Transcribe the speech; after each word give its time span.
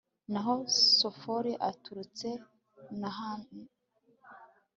naho 0.31 0.53
sofari 0.97 1.53
aturutse 1.69 2.27
nahama 2.99 3.53